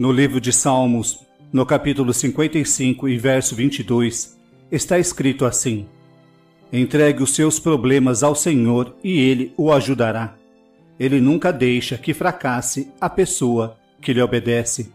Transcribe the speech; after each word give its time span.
No 0.00 0.10
livro 0.10 0.40
de 0.40 0.50
Salmos, 0.50 1.26
no 1.52 1.66
capítulo 1.66 2.14
55 2.14 3.06
e 3.06 3.18
verso 3.18 3.54
22, 3.54 4.34
está 4.72 4.98
escrito 4.98 5.44
assim: 5.44 5.88
Entregue 6.72 7.22
os 7.22 7.34
seus 7.34 7.60
problemas 7.60 8.22
ao 8.22 8.34
Senhor 8.34 8.96
e 9.04 9.18
ele 9.18 9.52
o 9.58 9.70
ajudará. 9.70 10.36
Ele 10.98 11.20
nunca 11.20 11.52
deixa 11.52 11.98
que 11.98 12.14
fracasse 12.14 12.90
a 12.98 13.10
pessoa 13.10 13.76
que 14.00 14.14
lhe 14.14 14.22
obedece. 14.22 14.90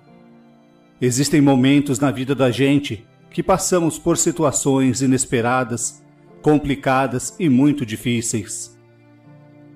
Existem 1.00 1.40
momentos 1.40 2.00
na 2.00 2.10
vida 2.10 2.34
da 2.34 2.50
gente 2.50 3.06
que 3.30 3.44
passamos 3.44 4.00
por 4.00 4.18
situações 4.18 5.04
inesperadas, 5.04 6.04
complicadas 6.42 7.36
e 7.40 7.48
muito 7.48 7.86
difíceis. 7.86 8.76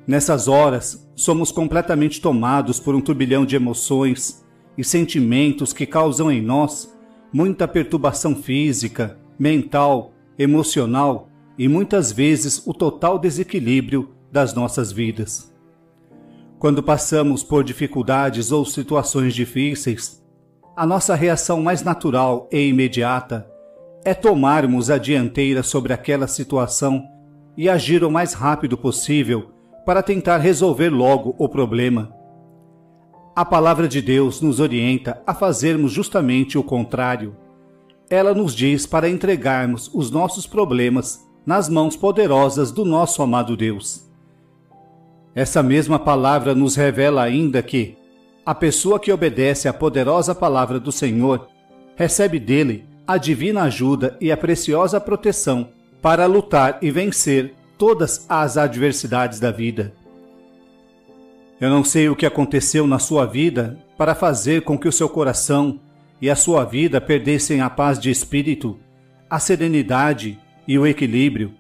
Nessas 0.08 0.48
horas, 0.48 1.08
somos 1.16 1.52
completamente 1.52 2.20
tomados 2.20 2.80
por 2.80 2.96
um 2.96 3.00
turbilhão 3.00 3.46
de 3.46 3.56
emoções 3.56 4.44
e 4.80 4.84
sentimentos 4.86 5.74
que 5.74 5.86
causam 5.86 6.32
em 6.32 6.42
nós 6.42 6.90
muita 7.34 7.68
perturbação 7.68 8.34
física, 8.34 9.20
mental, 9.38 10.14
emocional 10.38 11.28
e 11.58 11.68
muitas 11.68 12.14
vezes 12.14 12.66
o 12.66 12.74
total 12.74 13.20
desequilíbrio 13.20 14.12
das 14.32 14.54
nossas 14.54 14.90
vidas. 14.90 15.54
Quando 16.58 16.82
passamos 16.82 17.44
por 17.44 17.62
dificuldades 17.62 18.54
ou 18.54 18.64
situações 18.64 19.36
difíceis, 19.36 20.24
a 20.78 20.86
nossa 20.86 21.14
reação 21.14 21.62
mais 21.62 21.84
natural 21.84 22.48
e 22.50 22.70
imediata 22.70 23.52
é 24.06 24.14
tomarmos 24.14 24.90
a 24.90 24.98
dianteira 24.98 25.62
sobre 25.62 25.92
aquela 25.92 26.26
situação 26.26 27.06
e 27.58 27.68
agir 27.68 28.02
o 28.02 28.10
mais 28.10 28.32
rápido 28.32 28.78
possível 28.78 29.50
para 29.86 30.02
tentar 30.02 30.38
resolver 30.38 30.90
logo 30.90 31.36
o 31.38 31.50
problema. 31.50 32.18
A 33.40 33.46
palavra 33.46 33.88
de 33.88 34.02
Deus 34.02 34.42
nos 34.42 34.60
orienta 34.60 35.24
a 35.26 35.34
fazermos 35.34 35.94
justamente 35.94 36.58
o 36.58 36.62
contrário. 36.62 37.38
Ela 38.10 38.34
nos 38.34 38.54
diz 38.54 38.86
para 38.86 39.08
entregarmos 39.08 39.90
os 39.94 40.12
nossos 40.12 40.46
problemas 40.46 41.26
nas 41.46 41.70
mãos 41.70 41.96
poderosas 41.96 42.70
do 42.70 42.84
nosso 42.84 43.22
amado 43.22 43.56
Deus. 43.56 44.06
Essa 45.34 45.64
mesma 45.64 45.98
palavra 45.98 46.54
nos 46.54 46.76
revela 46.76 47.24
ainda 47.24 47.64
que 47.64 47.96
a 48.46 48.54
pessoa 48.54 49.00
que 49.00 49.10
obedece 49.10 49.70
à 49.70 49.74
poderosa 49.74 50.36
palavra 50.36 50.78
do 50.78 50.92
Senhor 50.92 51.48
recebe 51.96 52.42
dele 52.42 52.90
a 53.08 53.16
divina 53.18 53.64
ajuda 53.64 54.18
e 54.20 54.34
a 54.34 54.36
preciosa 54.36 55.00
proteção 55.00 55.70
para 56.02 56.26
lutar 56.26 56.78
e 56.82 56.92
vencer 56.92 57.56
todas 57.78 58.26
as 58.28 58.58
adversidades 58.58 59.40
da 59.40 59.50
vida. 59.50 59.94
Eu 61.60 61.70
não 61.70 61.84
sei 61.84 62.08
o 62.08 62.16
que 62.16 62.26
aconteceu 62.26 62.88
na 62.88 63.00
sua 63.00 63.26
vida 63.26 63.78
para 63.98 64.16
fazer 64.16 64.62
com 64.62 64.78
que 64.78 64.88
o 64.88 64.92
seu 64.94 65.10
coração 65.10 65.82
e 66.22 66.30
a 66.30 66.36
sua 66.36 66.64
vida 66.64 67.02
perdessem 67.02 67.60
a 67.60 67.70
paz 67.70 68.00
de 68.00 68.10
espírito, 68.10 68.80
a 69.30 69.40
serenidade 69.40 70.40
e 70.66 70.80
o 70.80 70.88
equilíbrio. 70.88 71.54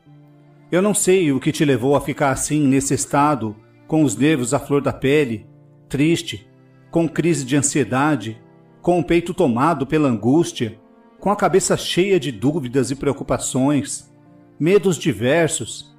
Eu 0.72 0.81
não 0.81 0.94
sei 0.94 1.33
o 1.33 1.39
que 1.39 1.52
te 1.52 1.66
levou 1.66 1.97
a 1.97 2.02
ficar 2.02 2.30
assim 2.30 2.66
nesse 2.66 2.94
estado, 2.94 3.53
com 3.88 4.02
os 4.02 4.16
nervos 4.16 4.53
à 4.53 4.59
flor 4.59 4.81
da 4.81 4.94
pele, 4.94 5.45
triste, 5.89 6.47
com 6.89 7.08
crise 7.09 7.44
de 7.44 7.58
ansiedade, 7.58 8.42
com 8.81 9.00
o 9.00 9.03
peito 9.03 9.33
tomado 9.33 9.86
pela 9.86 10.08
angústia, 10.08 10.80
com 11.20 11.30
a 11.30 11.36
cabeça 11.36 11.75
cheia 11.75 12.17
de 12.17 12.31
dúvidas 12.31 12.89
e 12.89 12.95
preocupações, 12.95 14.09
medos 14.58 14.97
diversos. 14.97 15.94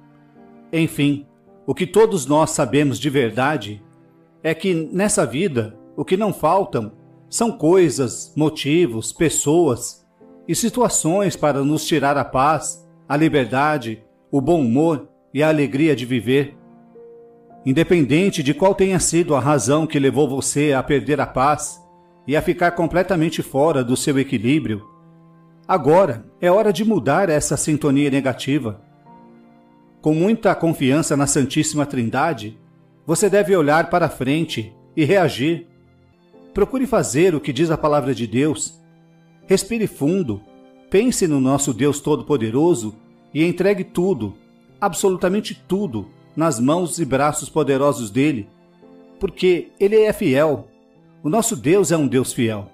Enfim, 0.73 1.27
o 1.67 1.75
que 1.75 1.85
todos 1.85 2.25
nós 2.25 2.49
sabemos 2.49 2.99
de 2.99 3.09
verdade 3.09 3.83
é 4.43 4.53
que 4.53 4.73
nessa 4.91 5.25
vida 5.25 5.77
o 5.95 6.03
que 6.03 6.17
não 6.17 6.33
faltam 6.33 6.93
são 7.29 7.51
coisas, 7.51 8.33
motivos, 8.35 9.13
pessoas 9.13 10.05
e 10.47 10.55
situações 10.55 11.35
para 11.35 11.63
nos 11.63 11.85
tirar 11.85 12.17
a 12.17 12.25
paz, 12.25 12.85
a 13.07 13.15
liberdade, 13.15 14.03
o 14.31 14.41
bom 14.41 14.61
humor 14.61 15.07
e 15.33 15.41
a 15.41 15.49
alegria 15.49 15.95
de 15.95 16.05
viver. 16.05 16.57
Independente 17.65 18.41
de 18.41 18.53
qual 18.53 18.73
tenha 18.73 18.99
sido 18.99 19.35
a 19.35 19.39
razão 19.39 19.85
que 19.85 19.99
levou 19.99 20.27
você 20.27 20.73
a 20.73 20.81
perder 20.81 21.21
a 21.21 21.27
paz 21.27 21.81
e 22.27 22.35
a 22.35 22.41
ficar 22.41 22.71
completamente 22.71 23.41
fora 23.41 23.83
do 23.83 23.95
seu 23.95 24.17
equilíbrio, 24.17 24.85
agora 25.67 26.25
é 26.41 26.51
hora 26.51 26.73
de 26.73 26.83
mudar 26.83 27.29
essa 27.29 27.55
sintonia 27.55 28.09
negativa. 28.09 28.81
Com 30.01 30.13
muita 30.13 30.55
confiança 30.55 31.15
na 31.15 31.27
Santíssima 31.27 31.85
Trindade, 31.85 32.59
você 33.05 33.29
deve 33.29 33.55
olhar 33.55 33.89
para 33.89 34.09
frente 34.09 34.73
e 34.95 35.03
reagir. 35.03 35.67
Procure 36.53 36.85
fazer 36.85 37.33
o 37.33 37.39
que 37.39 37.53
diz 37.53 37.71
a 37.71 37.77
palavra 37.77 38.13
de 38.13 38.27
Deus. 38.27 38.79
Respire 39.47 39.87
fundo, 39.87 40.41
pense 40.89 41.27
no 41.27 41.39
nosso 41.39 41.73
Deus 41.73 41.99
Todo-Poderoso 41.99 42.95
e 43.33 43.43
entregue 43.43 43.83
tudo, 43.83 44.35
absolutamente 44.79 45.55
tudo, 45.67 46.07
nas 46.35 46.59
mãos 46.59 46.99
e 46.99 47.05
braços 47.05 47.49
poderosos 47.49 48.09
dele, 48.09 48.47
porque 49.19 49.69
ele 49.79 49.97
é 49.97 50.13
fiel. 50.13 50.67
O 51.23 51.29
nosso 51.29 51.55
Deus 51.55 51.91
é 51.91 51.97
um 51.97 52.07
Deus 52.07 52.33
fiel. 52.33 52.69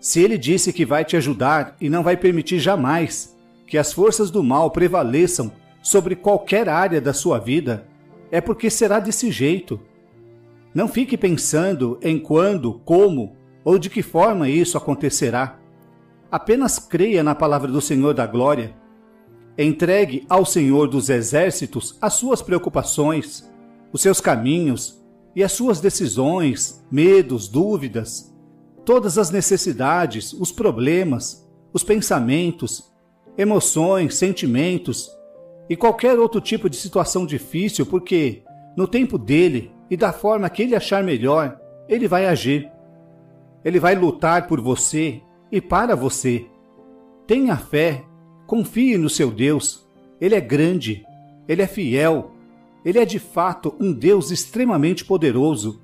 Se 0.00 0.20
ele 0.20 0.36
disse 0.36 0.72
que 0.72 0.84
vai 0.84 1.04
te 1.04 1.16
ajudar 1.16 1.76
e 1.80 1.88
não 1.88 2.02
vai 2.02 2.16
permitir 2.16 2.58
jamais 2.58 3.36
que 3.66 3.78
as 3.78 3.92
forças 3.92 4.30
do 4.30 4.42
mal 4.42 4.70
prevaleçam 4.70 5.52
sobre 5.82 6.16
qualquer 6.16 6.68
área 6.68 7.00
da 7.00 7.12
sua 7.12 7.38
vida, 7.38 7.86
é 8.32 8.40
porque 8.40 8.68
será 8.68 8.98
desse 8.98 9.30
jeito. 9.30 9.78
Não 10.74 10.88
fique 10.88 11.16
pensando 11.16 12.00
em 12.02 12.18
quando, 12.18 12.80
como 12.84 13.36
ou 13.64 13.78
de 13.78 13.88
que 13.88 14.02
forma 14.02 14.48
isso 14.48 14.76
acontecerá. 14.76 15.60
Apenas 16.28 16.80
creia 16.80 17.22
na 17.22 17.36
palavra 17.36 17.70
do 17.70 17.80
Senhor 17.80 18.12
da 18.12 18.26
Glória 18.26 18.74
Entregue 19.56 20.24
ao 20.30 20.46
Senhor 20.46 20.88
dos 20.88 21.10
Exércitos 21.10 21.98
as 22.00 22.14
suas 22.14 22.40
preocupações, 22.40 23.46
os 23.92 24.00
seus 24.00 24.18
caminhos 24.18 24.98
e 25.36 25.44
as 25.44 25.52
suas 25.52 25.78
decisões, 25.78 26.82
medos, 26.90 27.48
dúvidas, 27.48 28.34
todas 28.82 29.18
as 29.18 29.30
necessidades, 29.30 30.32
os 30.32 30.50
problemas, 30.50 31.46
os 31.70 31.84
pensamentos, 31.84 32.90
emoções, 33.36 34.14
sentimentos 34.14 35.10
e 35.68 35.76
qualquer 35.76 36.18
outro 36.18 36.40
tipo 36.40 36.68
de 36.68 36.76
situação 36.76 37.24
difícil, 37.24 37.86
porque 37.86 38.42
no 38.76 38.86
tempo 38.86 39.16
dele 39.18 39.70
e 39.90 39.96
da 39.96 40.12
forma 40.12 40.48
que 40.50 40.62
ele 40.62 40.74
achar 40.74 41.02
melhor, 41.02 41.58
ele 41.88 42.08
vai 42.08 42.26
agir. 42.26 42.70
Ele 43.64 43.78
vai 43.78 43.94
lutar 43.94 44.46
por 44.46 44.60
você 44.60 45.20
e 45.50 45.60
para 45.60 45.94
você. 45.94 46.46
Tenha 47.26 47.56
fé 47.56 48.04
Confie 48.52 48.98
no 48.98 49.08
seu 49.08 49.30
Deus. 49.30 49.88
Ele 50.20 50.34
é 50.34 50.40
grande, 50.40 51.06
ele 51.48 51.62
é 51.62 51.66
fiel, 51.66 52.32
ele 52.84 52.98
é 52.98 53.04
de 53.06 53.18
fato 53.18 53.74
um 53.80 53.90
Deus 53.90 54.30
extremamente 54.30 55.06
poderoso. 55.06 55.80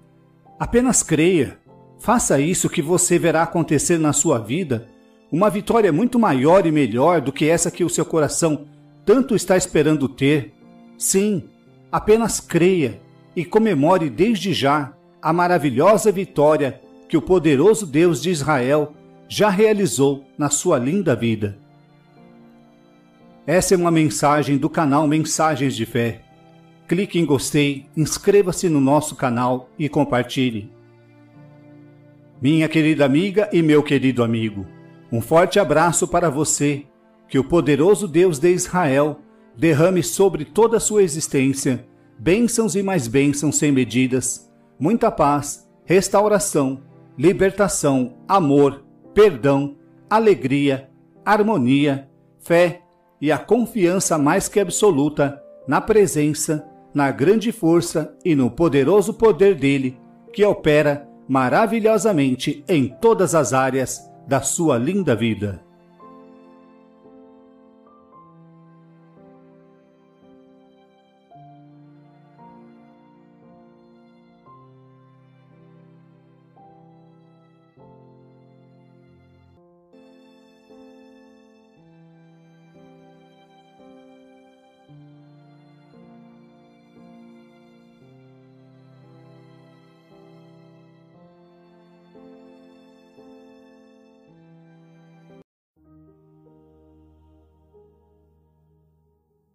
Apenas 0.59 1.03
creia. 1.03 1.59
Faça 1.99 2.38
isso 2.38 2.69
que 2.69 2.83
você 2.83 3.19
verá 3.19 3.43
acontecer 3.43 3.99
na 3.99 4.12
sua 4.12 4.38
vida 4.38 4.87
uma 5.33 5.49
vitória 5.49 5.91
muito 5.91 6.19
maior 6.19 6.67
e 6.67 6.71
melhor 6.71 7.22
do 7.22 7.33
que 7.33 7.49
essa 7.49 7.71
que 7.71 7.83
o 7.83 7.88
seu 7.88 8.05
coração 8.05 8.67
tanto 9.08 9.34
está 9.34 9.56
esperando 9.56 10.06
ter. 10.06 10.52
Sim, 10.98 11.44
apenas 11.91 12.41
creia 12.41 13.00
e 13.34 13.42
comemore 13.42 14.10
desde 14.10 14.52
já 14.52 14.92
a 15.22 15.32
maravilhosa 15.32 16.12
vitória 16.12 16.82
que 17.08 17.16
o 17.16 17.22
poderoso 17.22 17.86
Deus 17.86 18.20
de 18.20 18.28
Israel 18.28 18.92
já 19.26 19.48
realizou 19.48 20.26
na 20.36 20.50
sua 20.50 20.78
linda 20.78 21.16
vida. 21.16 21.56
Essa 23.46 23.72
é 23.72 23.78
uma 23.78 23.91
mensagem 23.91 24.58
do 24.58 24.69
canal 24.69 25.08
Mensagens 25.08 25.75
de 25.75 25.86
Fé. 25.86 26.20
Clique 26.86 27.19
em 27.19 27.25
gostei, 27.25 27.86
inscreva-se 27.96 28.69
no 28.69 28.78
nosso 28.78 29.16
canal 29.16 29.70
e 29.78 29.88
compartilhe. 29.88 30.70
Minha 32.43 32.69
querida 32.69 33.06
amiga 33.06 33.49
e 33.54 33.62
meu 33.62 33.82
querido 33.82 34.22
amigo, 34.22 34.66
um 35.11 35.22
forte 35.22 35.58
abraço 35.58 36.06
para 36.06 36.28
você. 36.28 36.84
Que 37.28 37.38
o 37.38 37.44
poderoso 37.44 38.08
Deus 38.08 38.38
de 38.38 38.50
Israel 38.50 39.20
derrame 39.56 40.02
sobre 40.02 40.44
toda 40.44 40.78
a 40.78 40.80
sua 40.80 41.02
existência 41.02 41.86
bênçãos 42.19 42.75
e 42.75 42.82
mais 42.82 43.06
bênçãos 43.06 43.56
sem 43.56 43.70
medidas, 43.70 44.50
muita 44.78 45.10
paz, 45.10 45.69
restauração, 45.84 46.82
libertação, 47.16 48.16
amor, 48.26 48.84
perdão, 49.14 49.76
alegria, 50.10 50.90
harmonia, 51.25 52.08
fé 52.40 52.82
e 53.20 53.30
a 53.30 53.38
confiança 53.38 54.19
mais 54.19 54.48
que 54.48 54.58
absoluta 54.58 55.40
na 55.66 55.80
presença, 55.80 56.66
na 56.92 57.10
grande 57.10 57.52
força 57.52 58.16
e 58.25 58.34
no 58.34 58.50
poderoso 58.50 59.14
poder 59.14 59.54
dele, 59.54 59.98
que 60.32 60.44
opera 60.44 61.08
maravilhosamente 61.28 62.64
em 62.69 62.88
todas 63.00 63.34
as 63.34 63.52
áreas 63.52 64.00
da 64.26 64.40
sua 64.40 64.78
linda 64.78 65.14
vida. 65.14 65.68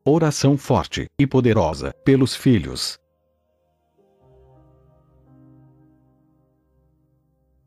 Oração 0.06 0.58
forte 0.58 1.08
e 1.18 1.26
poderosa 1.26 1.94
pelos 2.04 2.36
filhos. 2.36 3.00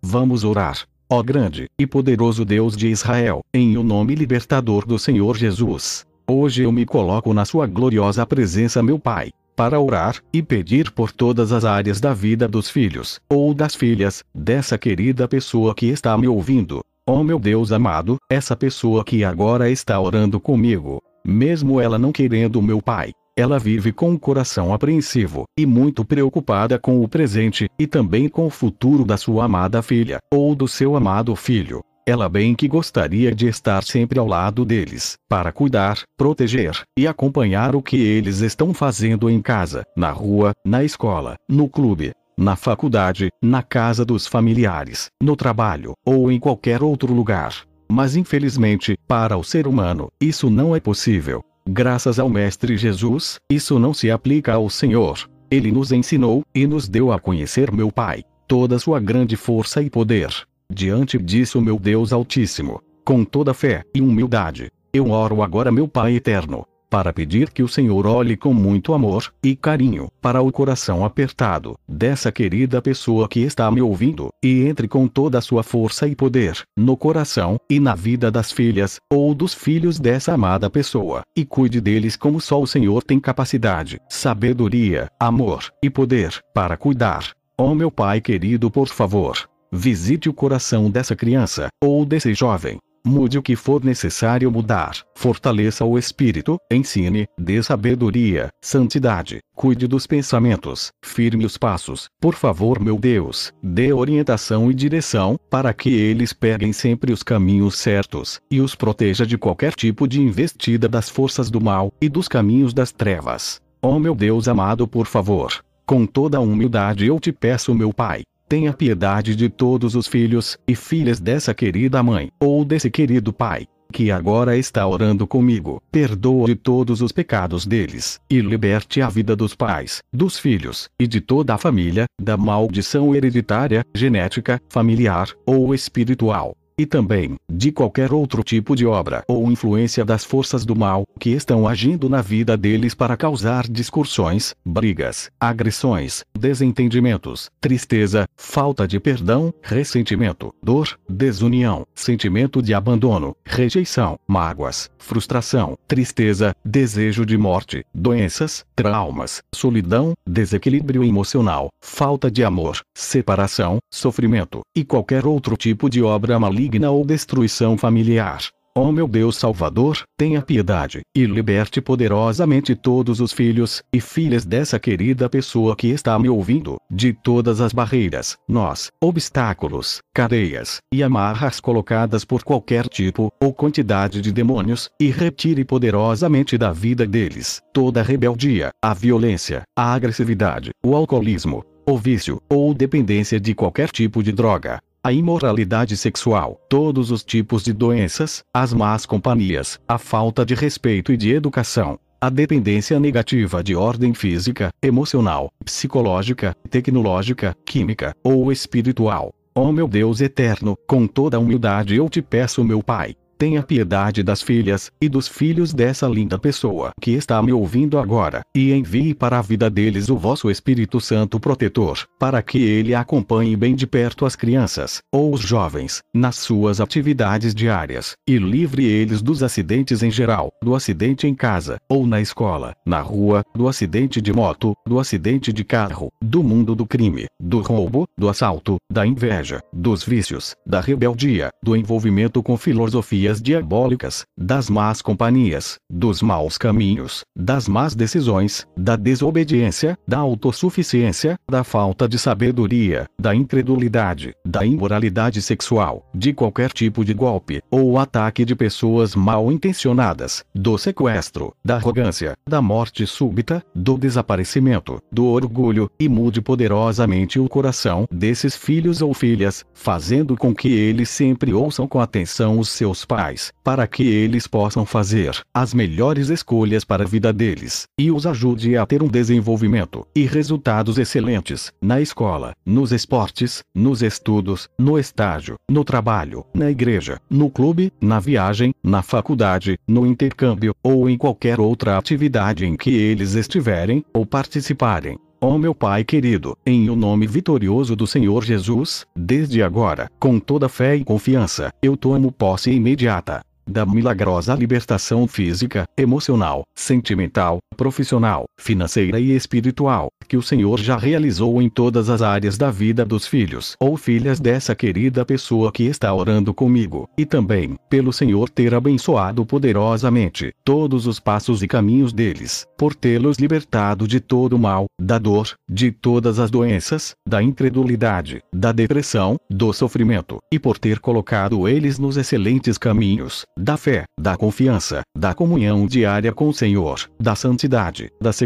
Vamos 0.03 0.45
orar. 0.45 0.87
Ó 1.09 1.23
grande 1.23 1.67
e 1.79 1.87
poderoso 1.87 2.45
Deus 2.45 2.77
de 2.77 2.89
Israel, 2.89 3.41
em 3.55 3.79
o 3.79 3.83
nome 3.83 4.15
libertador 4.15 4.85
do 4.85 4.99
Senhor 4.99 5.35
Jesus. 5.35 6.05
Hoje 6.29 6.63
eu 6.63 6.71
me 6.71 6.85
coloco 6.85 7.33
na 7.33 7.47
sua 7.47 7.67
gloriosa 7.67 8.27
presença, 8.27 8.83
meu 8.83 8.99
Pai, 8.99 9.31
para 9.57 9.81
orar 9.81 10.23
e 10.31 10.43
pedir 10.43 10.91
por 10.91 11.13
todas 11.13 11.53
as 11.53 11.65
áreas 11.65 12.03
da 12.03 12.13
vida 12.13 12.47
dos 12.47 12.69
filhos 12.69 13.19
ou 13.31 13.55
das 13.55 13.75
filhas 13.75 14.23
dessa 14.35 14.77
querida 14.77 15.27
pessoa 15.27 15.75
que 15.75 15.87
está 15.87 16.19
me 16.19 16.29
ouvindo. 16.29 16.83
Ó 17.09 17.23
meu 17.23 17.39
Deus 17.39 17.73
amado, 17.73 18.19
essa 18.29 18.55
pessoa 18.55 19.03
que 19.05 19.25
agora 19.25 19.71
está 19.71 19.99
orando 19.99 20.39
comigo, 20.39 21.01
mesmo 21.27 21.81
ela 21.81 21.99
não 21.99 22.13
querendo 22.13 22.63
meu 22.63 22.81
Pai, 22.81 23.13
ela 23.37 23.59
vive 23.59 23.93
com 23.93 24.15
o 24.15 24.19
coração 24.19 24.73
apreensivo 24.73 25.45
e 25.59 25.67
muito 25.67 26.05
preocupada 26.05 26.79
com 26.79 27.03
o 27.03 27.09
presente 27.09 27.69
e 27.79 27.87
também 27.87 28.29
com 28.29 28.47
o 28.47 28.51
futuro 28.51 29.05
da 29.05 29.19
sua 29.19 29.45
amada 29.45 29.83
filha 29.83 30.19
ou 30.33 30.55
do 30.55 30.67
seu 30.67 30.97
amado 30.97 31.37
filho. 31.37 31.83
Ela 32.09 32.29
bem 32.29 32.55
que 32.55 32.69
gostaria 32.69 33.35
de 33.35 33.49
estar 33.49 33.83
sempre 33.83 34.19
ao 34.19 34.27
lado 34.27 34.65
deles, 34.65 35.17
para 35.29 35.51
cuidar, 35.53 36.01
proteger 36.17 36.81
e 36.97 37.07
acompanhar 37.07 37.75
o 37.75 37.83
que 37.83 37.97
eles 37.97 38.41
estão 38.41 38.73
fazendo 38.73 39.29
em 39.29 39.43
casa, 39.43 39.83
na 39.97 40.13
rua, 40.13 40.53
na 40.65 40.85
escola, 40.85 41.35
no 41.49 41.69
clube, 41.69 42.13
na 42.39 42.55
faculdade, 42.55 43.29
na 43.43 43.63
casa 43.63 44.05
dos 44.05 44.27
familiares, 44.27 45.11
no 45.21 45.35
trabalho 45.35 45.95
ou 46.07 46.31
em 46.31 46.39
qualquer 46.39 46.83
outro 46.83 47.13
lugar. 47.13 47.67
Mas 47.89 48.17
infelizmente, 48.17 48.97
para 49.07 49.37
o 49.37 49.45
ser 49.45 49.67
humano, 49.67 50.09
isso 50.21 50.51
não 50.51 50.75
é 50.75 50.81
possível. 50.81 51.43
Graças 51.69 52.19
ao 52.19 52.29
Mestre 52.29 52.77
Jesus, 52.77 53.39
isso 53.51 53.79
não 53.79 53.93
se 53.93 54.11
aplica 54.11 54.55
ao 54.55 54.71
Senhor. 54.71 55.29
Ele 55.51 55.71
nos 55.71 55.93
ensinou 55.93 56.43
e 56.55 56.67
nos 56.67 56.89
deu 56.89 57.13
a 57.13 57.19
conhecer 57.19 57.73
meu 57.73 57.91
Pai, 57.91 58.23
toda 58.47 58.79
sua 58.79 59.01
grande 59.01 59.37
força 59.37 59.83
e 59.83 59.91
poder. 59.91 60.29
Diante 60.73 61.19
disso, 61.19 61.61
meu 61.61 61.79
Deus 61.79 62.13
Altíssimo, 62.13 62.81
com 63.05 63.25
toda 63.25 63.55
fé 63.55 63.83
e 63.95 64.01
humildade, 64.01 64.71
eu 64.93 65.11
oro 65.11 65.43
agora, 65.43 65.71
meu 65.71 65.87
Pai 65.87 66.15
eterno, 66.15 66.65
para 66.89 67.13
pedir 67.13 67.51
que 67.51 67.63
o 67.63 67.69
Senhor 67.69 68.07
olhe 68.07 68.37
com 68.37 68.55
muito 68.55 68.95
amor 68.95 69.33
e 69.43 69.55
carinho 69.55 70.09
para 70.21 70.41
o 70.41 70.53
coração 70.53 71.05
apertado 71.05 71.77
dessa 71.89 72.33
querida 72.33 72.81
pessoa 72.81 73.29
que 73.29 73.41
está 73.41 73.71
me 73.71 73.83
ouvindo 73.83 74.29
e 74.43 74.65
entre 74.65 74.89
com 74.89 75.07
toda 75.09 75.39
a 75.39 75.41
sua 75.41 75.63
força 75.63 76.07
e 76.07 76.15
poder 76.15 76.63
no 76.77 76.97
coração 76.97 77.59
e 77.71 77.81
na 77.81 77.95
vida 77.95 78.31
das 78.31 78.53
filhas 78.53 78.99
ou 79.13 79.35
dos 79.35 79.53
filhos 79.53 79.99
dessa 79.99 80.33
amada 80.33 80.71
pessoa 80.71 81.23
e 81.37 81.45
cuide 81.45 81.81
deles 81.81 82.17
como 82.17 82.41
só 82.41 82.61
o 82.61 82.67
Senhor 82.67 83.03
tem 83.03 83.19
capacidade, 83.19 84.01
sabedoria, 84.09 85.09
amor 85.19 85.71
e 85.83 85.91
poder 85.91 86.41
para 86.55 86.77
cuidar. 86.77 87.31
Oh, 87.59 87.75
meu 87.75 87.91
Pai 87.91 88.21
querido, 88.21 88.71
por 88.71 88.89
favor, 88.89 89.49
visite 89.73 90.29
o 90.29 90.35
coração 90.35 90.91
dessa 90.91 91.17
criança 91.17 91.69
ou 91.83 92.05
desse 92.05 92.35
jovem 92.35 92.79
Mude 93.09 93.39
o 93.39 93.43
que 93.43 93.55
for 93.55 93.85
necessário 93.85 94.51
mudar. 94.51 94.97
Fortaleça 95.15 95.85
o 95.85 95.97
espírito, 95.97 96.59
ensine, 96.69 97.29
dê 97.39 97.63
sabedoria, 97.63 98.49
santidade, 98.61 99.39
cuide 99.55 99.87
dos 99.87 100.09
pensamentos, 100.09 100.91
firme 101.05 101.47
os 101.47 101.57
passos. 101.57 102.09
Por 102.21 102.35
favor, 102.35 102.81
meu 102.81 102.99
Deus, 102.99 103.53
dê 103.63 103.93
orientação 103.93 104.73
e 104.73 104.75
direção, 104.75 105.39
para 105.49 105.73
que 105.73 105.89
eles 105.89 106.33
peguem 106.33 106.73
sempre 106.73 107.13
os 107.13 107.23
caminhos 107.23 107.79
certos, 107.79 108.41
e 108.51 108.61
os 108.61 108.75
proteja 108.75 109.25
de 109.25 109.39
qualquer 109.39 109.75
tipo 109.75 110.09
de 110.09 110.21
investida 110.21 110.89
das 110.89 111.09
forças 111.09 111.49
do 111.49 111.61
mal 111.61 111.93
e 112.01 112.09
dos 112.09 112.27
caminhos 112.27 112.75
das 112.75 112.91
trevas. 112.91 113.61
Oh 113.81 114.01
meu 114.01 114.17
Deus 114.17 114.49
amado, 114.49 114.89
por 114.89 115.07
favor, 115.07 115.53
com 115.87 116.05
toda 116.07 116.41
humildade 116.41 117.07
eu 117.07 117.21
te 117.21 117.31
peço, 117.31 117.73
meu 117.73 117.93
Pai, 117.93 118.23
Tenha 118.49 118.73
piedade 118.73 119.35
de 119.35 119.49
todos 119.49 119.97
os 119.97 120.07
filhos 120.07 120.57
e 120.69 120.77
filhas 120.77 121.19
dessa 121.19 121.53
querida 121.53 122.01
mãe, 122.01 122.31
ou 122.39 122.65
desse 122.65 122.89
querido 122.89 123.33
pai, 123.33 123.67
que 123.93 124.09
agora 124.09 124.57
está 124.57 124.87
orando 124.87 125.27
comigo. 125.27 125.83
Perdoa 125.91 126.47
de 126.47 126.55
todos 126.55 127.03
os 127.03 127.11
pecados 127.11 127.67
deles, 127.67 128.21
e 128.31 128.41
liberte 128.41 129.03
a 129.03 129.09
vida 129.09 129.35
dos 129.35 129.53
pais, 129.53 130.01
dos 130.13 130.39
filhos, 130.39 130.89
e 130.97 131.09
de 131.09 131.21
toda 131.21 131.55
a 131.55 131.59
família, 131.59 132.05
da 132.23 132.37
maldição 132.37 133.17
hereditária, 133.17 133.85
genética, 133.93 134.61
familiar 134.69 135.29
ou 135.45 135.75
espiritual 135.75 136.57
e 136.79 136.85
também 136.85 137.37
de 137.51 137.73
qualquer 137.73 138.13
outro 138.13 138.43
tipo 138.43 138.77
de 138.77 138.85
obra 138.85 139.25
ou 139.27 139.51
influência 139.51 140.05
das 140.05 140.25
forças 140.25 140.65
do 140.65 140.77
mal 140.77 141.07
que 141.19 141.31
estão 141.31 141.67
agindo 141.67 142.09
na 142.09 142.21
vida 142.21 142.57
deles 142.57 142.95
para 142.95 143.17
causar 143.17 143.67
discussões, 143.67 144.55
brigas, 144.65 145.31
agressões, 145.41 146.23
desentendimentos, 146.39 147.51
tristeza, 147.61 148.27
falta 148.37 148.87
de 148.87 149.01
perdão, 149.01 149.55
ressentimento, 149.63 150.53
dor, 150.63 150.99
desunião, 151.09 151.87
sentimento 151.95 152.61
de 152.61 152.75
abandono, 152.75 153.35
rejeição, 153.45 154.19
mágoas, 154.29 154.91
frustração, 154.99 155.79
tristeza, 155.89 156.55
desejo 156.63 157.25
de 157.25 157.39
morte, 157.39 157.87
doenças, 157.95 158.67
traumas, 158.75 159.43
solidão, 159.55 160.13
desequilíbrio 160.27 161.03
emocional, 161.03 161.71
falta 161.81 162.31
de 162.31 162.45
amor, 162.45 162.81
separação, 162.95 163.79
sofrimento 163.91 164.61
e 164.77 164.85
qualquer 164.85 165.25
outro 165.25 165.57
tipo 165.57 165.89
de 165.89 166.03
obra 166.03 166.39
maligna 166.39 166.66
maligna 166.67 166.91
ou 166.91 167.05
destruição 167.05 167.79
familiar. 167.79 168.41
Ó 168.77 168.89
oh 168.89 168.93
meu 168.93 169.09
Deus 169.09 169.39
Salvador, 169.39 170.03
tenha 170.19 170.43
piedade, 170.43 171.01
e 171.17 171.25
liberte 171.25 171.81
poderosamente 171.81 172.75
todos 172.75 173.21
os 173.21 173.33
filhos 173.33 173.83
e 173.91 174.03
filhas 174.03 174.45
dessa 174.45 174.79
querida 174.79 175.31
pessoa 175.31 175.75
que 175.75 175.87
está 175.87 176.19
me 176.19 176.29
ouvindo, 176.29 176.77
de 176.91 177.15
todas 177.15 177.63
as 177.63 177.73
barreiras, 177.73 178.37
nós, 178.47 178.91
obstáculos, 179.03 180.01
cadeias 180.15 180.81
e 180.93 181.03
amarras 181.03 181.59
colocadas 181.59 182.23
por 182.23 182.45
qualquer 182.45 182.87
tipo 182.87 183.33
ou 183.41 183.51
quantidade 183.51 184.21
de 184.21 184.31
demônios, 184.31 184.91
e 185.01 185.11
retire 185.11 185.65
poderosamente 185.65 186.59
da 186.59 186.71
vida 186.71 187.07
deles 187.07 187.63
toda 187.73 188.01
a 188.01 188.05
rebeldia, 188.05 188.73
a 188.83 188.93
violência, 188.93 189.63
a 189.75 189.95
agressividade, 189.95 190.71
o 190.85 190.95
alcoolismo, 190.95 191.65
o 191.89 191.97
vício 191.97 192.43
ou 192.49 192.75
dependência 192.75 193.39
de 193.39 193.55
qualquer 193.55 193.91
tipo 193.91 194.21
de 194.21 194.33
droga, 194.33 194.81
a 195.07 195.13
imoralidade 195.13 195.97
sexual, 195.97 196.61
todos 196.69 197.13
os 197.13 197.23
tipos 197.23 197.63
de 197.63 197.73
doenças, 197.73 198.43
as 198.53 198.75
más 198.75 199.07
companhias, 199.07 199.79
a 199.87 199.99
falta 199.99 200.45
de 200.45 200.53
respeito 200.53 201.13
e 201.13 201.17
de 201.17 201.33
educação, 201.33 201.97
a 202.21 202.29
dependência 202.29 202.99
negativa 202.99 203.63
de 203.63 203.77
ordem 203.77 204.13
física, 204.13 204.71
emocional, 204.83 205.49
psicológica, 205.65 206.57
tecnológica, 206.69 207.55
química 207.65 208.13
ou 208.21 208.51
espiritual. 208.51 209.33
Oh 209.55 209.71
meu 209.71 209.87
Deus 209.87 210.21
eterno, 210.21 210.77
com 210.89 211.07
toda 211.07 211.39
humildade 211.39 211.95
eu 211.95 212.09
te 212.09 212.21
peço, 212.21 212.65
meu 212.65 212.83
Pai, 212.83 213.15
Tenha 213.39 213.63
piedade 213.63 214.23
das 214.23 214.41
filhas 214.41 214.91
e 214.99 215.11
dos 215.11 215.29
filhos 215.29 215.75
dessa 215.75 216.09
linda 216.09 216.39
pessoa 216.39 216.93
que 216.99 217.11
está 217.11 217.43
me 217.43 217.53
ouvindo 217.53 217.99
agora, 217.99 218.41
e 218.55 218.73
envie 218.73 219.13
para 219.13 219.39
a 219.39 219.43
vida 219.43 219.69
deles 219.69 220.09
o 220.09 220.17
vosso 220.17 220.51
Espírito 220.51 221.03
Santo 221.03 221.39
protetor, 221.39 222.07
para 222.19 222.41
que 222.41 222.59
ele 222.59 222.95
acompanhe 222.95 223.55
bem 223.55 223.75
de 223.75 223.87
perto 223.87 224.25
as 224.25 224.35
crianças, 224.35 225.03
ou 225.13 225.35
os 225.35 225.41
jovens, 225.43 226.01
nas 226.15 226.37
suas 226.37 226.81
atividades 226.81 227.55
diárias, 227.55 228.15
e 228.27 228.39
livre 228.39 228.87
eles 228.87 229.21
dos 229.21 229.43
acidentes 229.43 230.03
em 230.03 230.11
geral, 230.11 230.51
do 230.63 230.75
acidente 230.75 231.27
em 231.27 231.35
casa, 231.35 231.77
ou 231.91 232.07
na 232.07 232.23
escola, 232.23 232.75
na 232.87 233.03
rua, 233.03 233.45
do 233.55 233.69
acidente 233.69 234.19
de 234.19 234.33
moto, 234.33 234.73
do 234.87 234.99
acidente 234.99 235.53
de 235.53 235.63
carro, 235.63 236.11
do 236.23 236.43
mundo 236.43 236.75
do 236.75 236.87
crime, 236.87 237.27
do 237.39 237.61
roubo, 237.61 238.09
do 238.17 238.31
assalto, 238.31 238.77
da 238.91 239.07
inveja, 239.07 239.61
dos 239.71 240.03
vícios, 240.03 240.55
da 240.67 240.81
rebeldia, 240.81 241.51
do 241.63 241.77
envolvimento 241.77 242.43
com 242.43 242.57
filosofia 242.57 243.26
diabólicas, 243.35 244.25
das 244.39 244.71
más 244.71 245.03
companhias, 245.03 245.79
dos 245.91 246.23
maus 246.23 246.57
caminhos, 246.57 247.25
das 247.37 247.67
más 247.67 247.93
decisões, 247.93 248.65
da 248.77 248.95
desobediência, 248.95 249.99
da 250.07 250.19
autossuficiência, 250.19 251.37
da 251.51 251.65
falta 251.65 252.09
de 252.09 252.19
sabedoria, 252.19 253.07
da 253.19 253.35
incredulidade, 253.35 254.33
da 254.47 254.65
imoralidade 254.65 255.43
sexual, 255.43 256.09
de 256.15 256.33
qualquer 256.33 256.71
tipo 256.71 257.05
de 257.05 257.13
golpe 257.13 257.61
ou 257.69 257.99
ataque 257.99 258.45
de 258.45 258.55
pessoas 258.55 259.17
mal 259.17 259.51
intencionadas, 259.51 260.45
do 260.55 260.79
sequestro, 260.79 261.53
da 261.65 261.77
arrogância, 261.77 262.35
da 262.49 262.63
morte 262.63 263.05
súbita, 263.09 263.61
do 263.75 263.99
desaparecimento, 263.99 265.01
do 265.11 265.27
orgulho, 265.27 265.91
e 265.99 266.09
mude 266.09 266.41
poderosamente 266.41 267.41
o 267.41 267.49
coração 267.49 268.07
desses 268.09 268.55
filhos 268.55 269.03
ou 269.03 269.13
filhas, 269.13 269.65
fazendo 269.75 270.37
com 270.37 270.55
que 270.55 270.69
eles 270.69 271.11
sempre 271.11 271.53
ouçam 271.53 271.89
com 271.89 272.01
atenção 272.01 272.61
os 272.61 272.69
seus 272.69 273.05
pais 273.05 273.16
pais, 273.17 273.51
para 273.65 273.87
que 273.87 274.07
eles 274.07 274.47
possam 274.47 274.85
fazer 274.85 275.41
as 275.55 275.73
melhores 275.73 276.29
escolhas 276.29 276.85
para 276.85 277.03
a 277.03 277.07
vida 277.07 277.33
deles, 277.33 277.87
e 277.99 278.11
os 278.11 278.27
ajude 278.27 278.77
a 278.77 278.85
ter 278.85 279.03
um 279.03 279.09
desenvolvimento 279.09 280.07
e 280.15 280.27
resultados 280.27 280.99
excelentes 280.99 281.73
na 281.81 281.99
escola, 281.99 282.53
nos 282.65 282.93
esportes, 282.93 283.65
nos 283.75 284.03
estudos, 284.03 284.69
no 284.79 284.99
estágio, 284.99 285.55
no 285.67 285.83
trabalho, 285.83 286.45
na 286.53 286.71
igreja, 286.71 287.19
no 287.31 287.49
clube, 287.49 287.91
na 288.03 288.21
viagem, 288.21 288.75
na 288.85 289.01
faculdade, 289.03 289.79
no 289.89 290.07
intercâmbio 290.07 290.75
ou 290.83 291.09
em 291.09 291.17
qualquer 291.17 291.59
outra 291.59 291.97
atividade 291.97 292.67
em 292.67 292.77
que 292.77 292.91
eles 292.91 293.33
estiverem 293.33 294.05
ou 294.13 294.27
participarem. 294.27 295.19
Ó 295.39 295.51
oh 295.51 295.59
meu 295.59 295.75
Pai 295.75 296.03
querido, 296.03 296.57
em 296.65 296.89
o 296.89 296.97
nome 296.97 297.27
vitorioso 297.27 297.95
do 297.95 298.07
Senhor 298.07 298.43
Jesus, 298.43 299.07
desde 299.15 299.63
agora, 299.63 300.11
com 300.19 300.41
toda 300.41 300.67
fé 300.67 300.97
e 300.97 301.05
confiança, 301.05 301.71
eu 301.83 301.95
tomo 301.95 302.33
posse 302.33 302.71
imediata 302.71 303.43
da 303.69 303.85
milagrosa 303.85 304.55
libertação 304.55 305.27
física, 305.27 305.85
emocional, 305.97 306.63
sentimental, 306.75 307.59
profissional, 307.77 308.45
financeira 308.59 309.21
e 309.21 309.33
espiritual, 309.33 310.09
que 310.27 310.37
o 310.37 310.43
Senhor 310.43 310.79
já 310.81 310.97
realizou 310.97 311.61
em 311.63 311.69
todas 311.69 312.09
as 312.09 312.23
áreas 312.23 312.59
da 312.59 312.71
vida 312.71 313.05
dos 313.05 313.27
filhos 313.27 313.77
ou 313.81 313.97
filhas 313.97 314.41
dessa 314.41 314.75
querida 314.75 315.25
pessoa 315.25 315.71
que 315.71 315.85
está 315.85 316.13
orando 316.13 316.53
comigo, 316.53 317.09
e 317.17 317.25
também, 317.25 317.77
pelo 317.89 318.13
Senhor 318.13 318.49
ter 318.49 318.75
abençoado 318.75 319.45
poderosamente 319.45 320.53
todos 320.65 321.07
os 321.07 321.21
passos 321.21 321.63
e 321.63 321.69
caminhos 321.69 322.13
deles, 322.13 322.67
por 322.77 322.95
tê-los 322.95 323.39
libertado 323.39 324.09
de 324.09 324.21
todo 324.21 324.55
o 324.55 324.59
mal, 324.59 324.87
da 325.01 325.19
dor, 325.19 325.55
de 325.69 325.93
todas 325.93 326.39
as 326.39 326.51
doenças, 326.51 327.15
da 327.27 327.43
incredulidade, 327.43 328.43
da 328.53 328.73
depressão, 328.73 329.37
do 329.51 329.73
sofrimento, 329.73 330.39
e 330.53 330.59
por 330.59 330.79
ter 330.79 330.99
colocado 330.99 331.69
eles 331.69 331.99
nos 331.99 332.17
excelentes 332.17 332.79
caminhos, 332.79 333.45
da 333.59 333.77
fé, 333.77 334.05
da 334.19 334.37
confiança, 334.37 335.03
da 335.17 335.35
comunhão 335.35 335.87
diária 335.87 336.33
com 336.33 336.49
o 336.49 336.55
Senhor, 336.55 337.01
da 337.21 337.35
santidade, 337.35 338.11
da 338.21 338.33
segurança, 338.33 338.46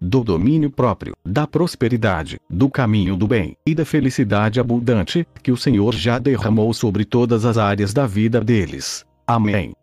do 0.00 0.24
domínio 0.24 0.70
próprio, 0.70 1.14
da 1.24 1.46
prosperidade, 1.46 2.38
do 2.48 2.68
caminho 2.68 3.16
do 3.16 3.26
bem 3.26 3.56
e 3.66 3.74
da 3.74 3.84
felicidade 3.84 4.58
abundante 4.58 5.26
que 5.42 5.52
o 5.52 5.56
Senhor 5.56 5.94
já 5.94 6.18
derramou 6.18 6.72
sobre 6.72 7.04
todas 7.04 7.44
as 7.44 7.58
áreas 7.58 7.92
da 7.92 8.06
vida 8.06 8.40
deles. 8.40 9.04
Amém. 9.26 9.74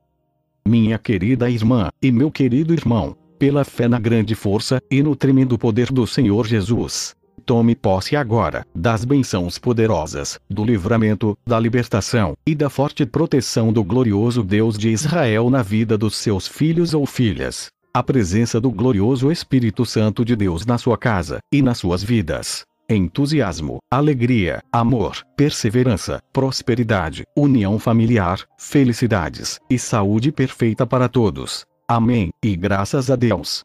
Minha 0.68 0.98
querida 0.98 1.50
irmã 1.50 1.90
e 2.02 2.12
meu 2.12 2.32
querido 2.32 2.74
irmão, 2.74 3.16
pela 3.38 3.64
fé 3.64 3.88
na 3.88 4.00
grande 4.00 4.36
força 4.36 4.82
e 4.90 5.04
no 5.04 5.16
tremendo 5.16 5.58
poder 5.58 5.92
do 5.92 6.08
Senhor 6.08 6.48
Jesus, 6.48 7.16
Tome 7.46 7.76
posse 7.76 8.16
agora 8.16 8.66
das 8.74 9.04
bênçãos 9.04 9.58
poderosas, 9.58 10.40
do 10.50 10.64
livramento, 10.64 11.38
da 11.46 11.60
libertação 11.60 12.38
e 12.46 12.56
da 12.56 12.70
forte 12.70 13.06
proteção 13.06 13.74
do 13.74 13.84
glorioso 13.84 14.42
Deus 14.42 14.78
de 14.78 14.90
Israel 14.90 15.50
na 15.50 15.62
vida 15.62 15.98
dos 15.98 16.16
seus 16.16 16.48
filhos 16.48 16.94
ou 16.94 17.06
filhas. 17.06 17.73
A 17.96 18.02
presença 18.02 18.60
do 18.60 18.72
glorioso 18.72 19.32
Espírito 19.32 19.86
Santo 19.86 20.26
de 20.26 20.36
Deus 20.36 20.66
na 20.66 20.80
sua 20.80 20.98
casa 20.98 21.38
e 21.54 21.62
nas 21.62 21.78
suas 21.78 22.04
vidas. 22.04 22.66
Entusiasmo, 22.90 23.78
alegria, 23.92 24.64
amor, 24.72 25.24
perseverança, 25.38 26.20
prosperidade, 26.34 27.24
união 27.38 27.78
familiar, 27.78 28.40
felicidades 28.58 29.60
e 29.70 29.78
saúde 29.78 30.32
perfeita 30.32 30.88
para 30.88 31.08
todos. 31.08 31.66
Amém, 31.88 32.32
e 32.44 32.56
graças 32.56 33.12
a 33.12 33.16
Deus. 33.16 33.64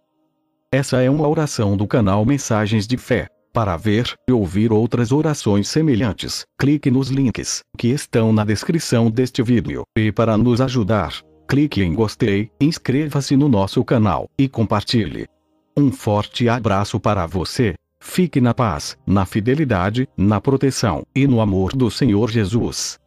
Essa 0.70 1.00
é 1.00 1.08
uma 1.08 1.26
oração 1.26 1.74
do 1.74 1.86
canal 1.86 2.22
Mensagens 2.26 2.86
de 2.86 2.98
Fé. 2.98 3.28
Para 3.50 3.78
ver 3.78 4.14
e 4.28 4.32
ouvir 4.32 4.70
outras 4.70 5.10
orações 5.10 5.68
semelhantes, 5.68 6.44
clique 6.60 6.90
nos 6.90 7.08
links 7.08 7.62
que 7.78 7.88
estão 7.88 8.30
na 8.30 8.44
descrição 8.44 9.10
deste 9.10 9.42
vídeo. 9.42 9.84
E 9.96 10.12
para 10.12 10.36
nos 10.36 10.60
ajudar, 10.60 11.14
clique 11.48 11.82
em 11.82 11.94
gostei, 11.94 12.50
inscreva-se 12.60 13.34
no 13.34 13.48
nosso 13.48 13.82
canal 13.82 14.30
e 14.38 14.46
compartilhe. 14.46 15.26
Um 15.74 15.90
forte 15.90 16.46
abraço 16.46 17.00
para 17.00 17.26
você. 17.26 17.74
Fique 17.98 18.38
na 18.40 18.52
paz, 18.52 18.98
na 19.06 19.24
fidelidade, 19.24 20.06
na 20.16 20.40
proteção 20.40 21.04
e 21.14 21.26
no 21.26 21.40
amor 21.40 21.72
do 21.72 21.90
Senhor 21.90 22.30
Jesus. 22.30 23.00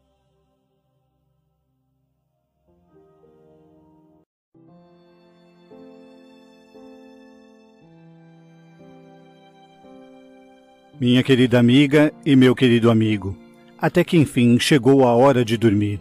Minha 10.99 11.23
querida 11.23 11.59
amiga 11.59 12.13
e 12.25 12.35
meu 12.35 12.53
querido 12.55 12.91
amigo, 12.91 13.35
até 13.77 14.03
que 14.03 14.17
enfim 14.17 14.59
chegou 14.59 15.07
a 15.07 15.15
hora 15.15 15.45
de 15.45 15.57
dormir. 15.57 15.99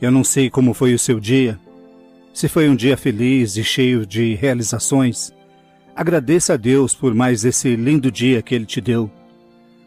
Eu 0.00 0.10
não 0.10 0.22
sei 0.22 0.48
como 0.48 0.72
foi 0.72 0.94
o 0.94 0.98
seu 0.98 1.18
dia. 1.18 1.58
Se 2.38 2.46
foi 2.46 2.68
um 2.68 2.76
dia 2.76 2.96
feliz 2.96 3.56
e 3.56 3.64
cheio 3.64 4.06
de 4.06 4.36
realizações, 4.36 5.34
agradeça 5.92 6.54
a 6.54 6.56
Deus 6.56 6.94
por 6.94 7.12
mais 7.12 7.44
esse 7.44 7.74
lindo 7.74 8.12
dia 8.12 8.40
que 8.40 8.54
Ele 8.54 8.64
te 8.64 8.80
deu. 8.80 9.10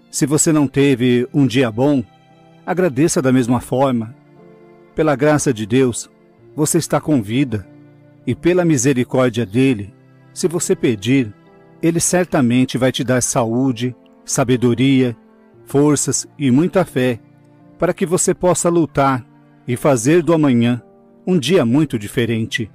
Se 0.09 0.25
você 0.25 0.51
não 0.51 0.67
teve 0.67 1.25
um 1.33 1.47
dia 1.47 1.71
bom, 1.71 2.03
agradeça 2.65 3.21
da 3.21 3.31
mesma 3.31 3.61
forma. 3.61 4.13
Pela 4.93 5.15
graça 5.15 5.53
de 5.53 5.65
Deus, 5.65 6.09
você 6.53 6.77
está 6.77 6.99
com 6.99 7.21
vida, 7.21 7.65
e 8.27 8.35
pela 8.35 8.65
misericórdia 8.65 9.45
dele, 9.45 9.93
se 10.33 10.45
você 10.45 10.75
pedir, 10.75 11.33
ele 11.81 12.01
certamente 12.01 12.77
vai 12.77 12.91
te 12.91 13.01
dar 13.01 13.23
saúde, 13.23 13.95
sabedoria, 14.25 15.15
forças 15.65 16.27
e 16.37 16.51
muita 16.51 16.83
fé 16.83 17.17
para 17.79 17.93
que 17.93 18.05
você 18.05 18.33
possa 18.33 18.67
lutar 18.67 19.25
e 19.65 19.77
fazer 19.77 20.21
do 20.21 20.33
amanhã 20.33 20.83
um 21.25 21.37
dia 21.37 21.65
muito 21.65 21.97
diferente. 21.97 22.69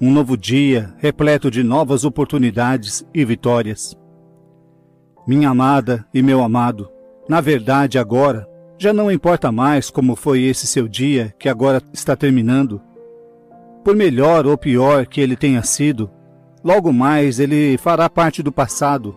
Um 0.00 0.10
novo 0.10 0.36
dia 0.36 0.94
repleto 0.98 1.50
de 1.50 1.62
novas 1.62 2.04
oportunidades 2.04 3.06
e 3.14 3.24
vitórias. 3.24 3.96
Minha 5.26 5.50
amada 5.50 6.06
e 6.12 6.22
meu 6.22 6.42
amado, 6.42 6.90
na 7.28 7.40
verdade 7.40 7.98
agora 7.98 8.48
já 8.78 8.92
não 8.92 9.12
importa 9.12 9.52
mais 9.52 9.90
como 9.90 10.16
foi 10.16 10.42
esse 10.42 10.66
seu 10.66 10.88
dia 10.88 11.34
que 11.38 11.48
agora 11.48 11.82
está 11.92 12.16
terminando. 12.16 12.80
Por 13.84 13.94
melhor 13.94 14.46
ou 14.46 14.56
pior 14.56 15.06
que 15.06 15.20
ele 15.20 15.36
tenha 15.36 15.62
sido, 15.62 16.10
logo 16.64 16.92
mais 16.92 17.38
ele 17.38 17.76
fará 17.76 18.08
parte 18.08 18.42
do 18.42 18.50
passado 18.50 19.16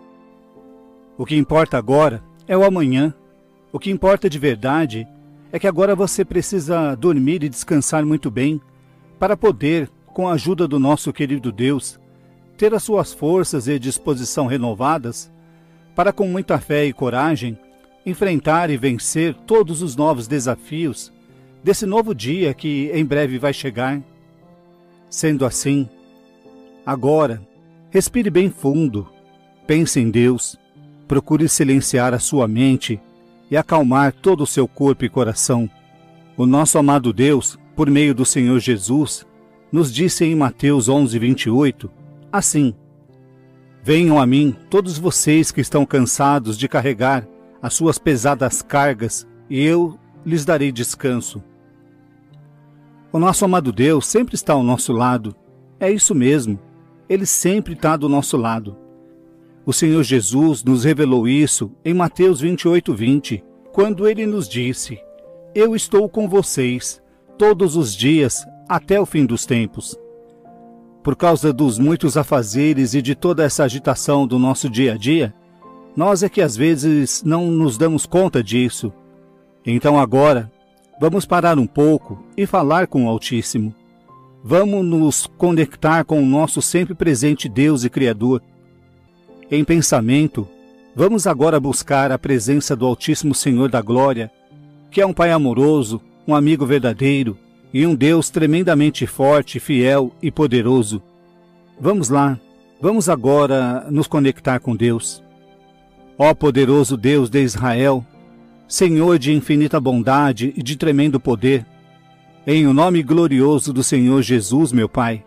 o 1.15 1.25
que 1.25 1.35
importa 1.35 1.77
agora 1.77 2.23
é 2.47 2.57
o 2.57 2.63
amanhã. 2.63 3.13
O 3.71 3.79
que 3.79 3.91
importa 3.91 4.29
de 4.29 4.39
verdade 4.39 5.07
é 5.53 5.59
que 5.59 5.67
agora 5.67 5.95
você 5.95 6.25
precisa 6.25 6.95
dormir 6.95 7.43
e 7.43 7.49
descansar 7.49 8.05
muito 8.05 8.29
bem 8.29 8.59
para 9.17 9.37
poder, 9.37 9.89
com 10.07 10.27
a 10.27 10.33
ajuda 10.33 10.67
do 10.67 10.77
nosso 10.79 11.13
querido 11.13 11.51
Deus, 11.51 11.97
ter 12.57 12.73
as 12.73 12.83
suas 12.83 13.13
forças 13.13 13.67
e 13.67 13.79
disposição 13.79 14.47
renovadas 14.47 15.31
para, 15.95 16.11
com 16.11 16.27
muita 16.27 16.59
fé 16.59 16.85
e 16.85 16.91
coragem, 16.91 17.57
enfrentar 18.05 18.69
e 18.69 18.75
vencer 18.75 19.33
todos 19.45 19.81
os 19.81 19.95
novos 19.95 20.27
desafios 20.27 21.13
desse 21.63 21.85
novo 21.85 22.13
dia 22.13 22.53
que 22.53 22.91
em 22.93 23.05
breve 23.05 23.37
vai 23.37 23.53
chegar. 23.53 24.01
Sendo 25.09 25.45
assim, 25.45 25.87
agora, 26.85 27.41
respire 27.91 28.29
bem 28.29 28.49
fundo, 28.49 29.07
pense 29.65 29.99
em 29.99 30.09
Deus 30.09 30.57
Procure 31.07 31.47
silenciar 31.49 32.13
a 32.13 32.19
sua 32.19 32.47
mente 32.47 32.99
e 33.53 33.57
acalmar 33.57 34.11
todo 34.11 34.41
o 34.41 34.47
seu 34.47 34.67
corpo 34.67 35.05
e 35.05 35.09
coração. 35.09 35.69
O 36.35 36.43
nosso 36.43 36.79
amado 36.79 37.13
Deus, 37.13 37.55
por 37.75 37.87
meio 37.87 38.15
do 38.15 38.25
Senhor 38.25 38.59
Jesus, 38.59 39.27
nos 39.71 39.93
disse 39.93 40.25
em 40.25 40.33
Mateus 40.33 40.89
11, 40.89 41.19
28, 41.19 41.91
assim: 42.31 42.73
Venham 43.83 44.19
a 44.19 44.25
mim, 44.25 44.55
todos 44.71 44.97
vocês 44.97 45.51
que 45.51 45.61
estão 45.61 45.85
cansados 45.85 46.57
de 46.57 46.67
carregar 46.67 47.27
as 47.61 47.75
suas 47.75 47.99
pesadas 47.99 48.63
cargas, 48.63 49.27
e 49.47 49.63
eu 49.63 49.99
lhes 50.25 50.43
darei 50.43 50.71
descanso. 50.71 51.43
O 53.11 53.19
nosso 53.19 53.45
amado 53.45 53.71
Deus 53.71 54.07
sempre 54.07 54.33
está 54.33 54.53
ao 54.53 54.63
nosso 54.63 54.91
lado. 54.91 55.35
É 55.79 55.91
isso 55.91 56.15
mesmo. 56.15 56.59
Ele 57.07 57.27
sempre 57.27 57.73
está 57.73 57.95
do 57.95 58.09
nosso 58.09 58.35
lado. 58.35 58.75
O 59.65 59.71
Senhor 59.71 60.03
Jesus 60.03 60.61
nos 60.61 60.83
revelou 60.83 61.25
isso 61.25 61.71
em 61.85 61.93
Mateus 61.93 62.41
28, 62.41 62.93
20, 62.93 63.43
quando 63.71 64.07
ele 64.07 64.25
nos 64.25 64.49
disse: 64.49 64.99
Eu 65.55 65.73
estou 65.73 66.09
com 66.09 66.27
vocês 66.27 67.01
todos 67.37 67.77
os 67.77 67.95
dias 67.95 68.45
até 68.67 68.99
o 68.99 69.05
fim 69.05 69.25
dos 69.25 69.45
tempos. 69.45 69.97
Por 71.01 71.15
causa 71.15 71.53
dos 71.53 71.79
muitos 71.79 72.17
afazeres 72.17 72.93
e 72.93 73.01
de 73.01 73.15
toda 73.15 73.43
essa 73.43 73.63
agitação 73.63 74.27
do 74.27 74.37
nosso 74.37 74.69
dia 74.69 74.93
a 74.93 74.97
dia, 74.97 75.33
nós 75.95 76.23
é 76.23 76.29
que 76.29 76.41
às 76.41 76.57
vezes 76.57 77.23
não 77.23 77.47
nos 77.47 77.77
damos 77.77 78.05
conta 78.05 78.43
disso. 78.43 78.91
Então 79.65 79.97
agora, 79.97 80.51
vamos 80.99 81.25
parar 81.25 81.57
um 81.57 81.67
pouco 81.67 82.21
e 82.35 82.45
falar 82.45 82.87
com 82.87 83.05
o 83.05 83.09
Altíssimo. 83.09 83.73
Vamos 84.43 84.85
nos 84.85 85.25
conectar 85.37 86.03
com 86.03 86.21
o 86.21 86.25
nosso 86.25 86.61
sempre 86.61 86.93
presente 86.93 87.47
Deus 87.47 87.85
e 87.85 87.89
Criador 87.89 88.41
em 89.55 89.63
pensamento, 89.63 90.47
vamos 90.95 91.27
agora 91.27 91.59
buscar 91.59 92.11
a 92.11 92.17
presença 92.17 92.75
do 92.75 92.87
Altíssimo 92.87 93.35
Senhor 93.35 93.69
da 93.69 93.83
Glória, 93.83 94.31
que 94.89 94.99
é 94.99 95.05
um 95.05 95.13
Pai 95.13 95.31
amoroso, 95.31 96.01
um 96.27 96.33
amigo 96.33 96.65
verdadeiro 96.65 97.37
e 97.71 97.85
um 97.85 97.93
Deus 97.93 98.31
tremendamente 98.31 99.05
forte, 99.05 99.59
fiel 99.59 100.11
e 100.23 100.31
poderoso. 100.31 101.03
Vamos 101.79 102.09
lá, 102.09 102.39
vamos 102.81 103.07
agora 103.07 103.85
nos 103.91 104.07
conectar 104.07 104.59
com 104.59 104.75
Deus. 104.75 105.23
Ó 106.17 106.33
poderoso 106.33 106.97
Deus 106.97 107.29
de 107.29 107.43
Israel, 107.43 108.03
Senhor 108.67 109.19
de 109.19 109.33
infinita 109.33 109.79
bondade 109.79 110.51
e 110.57 110.63
de 110.63 110.75
tremendo 110.75 111.19
poder, 111.19 111.63
em 112.47 112.65
o 112.65 112.73
nome 112.73 113.03
glorioso 113.03 113.71
do 113.71 113.83
Senhor 113.83 114.23
Jesus, 114.23 114.71
meu 114.71 114.89
Pai, 114.89 115.23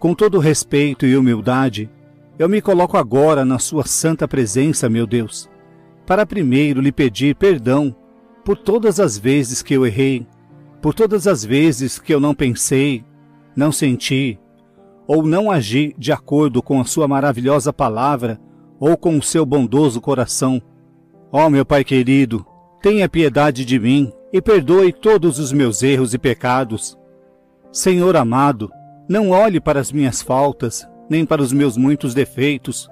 com 0.00 0.12
todo 0.12 0.40
respeito 0.40 1.06
e 1.06 1.16
humildade, 1.16 1.88
eu 2.38 2.48
me 2.48 2.60
coloco 2.60 2.96
agora 2.96 3.44
na 3.44 3.58
Sua 3.58 3.84
santa 3.84 4.26
presença, 4.26 4.88
meu 4.88 5.06
Deus, 5.06 5.48
para 6.06 6.26
primeiro 6.26 6.80
lhe 6.80 6.92
pedir 6.92 7.36
perdão 7.36 7.94
por 8.44 8.58
todas 8.58 9.00
as 9.00 9.16
vezes 9.16 9.62
que 9.62 9.74
eu 9.74 9.86
errei, 9.86 10.26
por 10.82 10.94
todas 10.94 11.26
as 11.26 11.44
vezes 11.44 11.98
que 11.98 12.12
eu 12.12 12.20
não 12.20 12.34
pensei, 12.34 13.04
não 13.56 13.72
senti 13.72 14.38
ou 15.06 15.22
não 15.22 15.50
agi 15.50 15.94
de 15.98 16.12
acordo 16.12 16.62
com 16.62 16.80
a 16.80 16.84
Sua 16.84 17.06
maravilhosa 17.06 17.72
palavra 17.72 18.40
ou 18.80 18.96
com 18.96 19.16
o 19.16 19.22
seu 19.22 19.46
bondoso 19.46 20.00
coração. 20.00 20.60
Ó 21.30 21.46
oh, 21.46 21.50
meu 21.50 21.64
Pai 21.64 21.84
querido, 21.84 22.44
tenha 22.82 23.08
piedade 23.08 23.64
de 23.64 23.78
mim 23.78 24.12
e 24.32 24.42
perdoe 24.42 24.92
todos 24.92 25.38
os 25.38 25.52
meus 25.52 25.82
erros 25.82 26.14
e 26.14 26.18
pecados. 26.18 26.98
Senhor 27.72 28.16
amado, 28.16 28.70
não 29.08 29.30
olhe 29.30 29.60
para 29.60 29.80
as 29.80 29.92
minhas 29.92 30.22
faltas, 30.22 30.86
nem 31.08 31.24
para 31.24 31.42
os 31.42 31.52
meus 31.52 31.76
muitos 31.76 32.14
defeitos. 32.14 32.88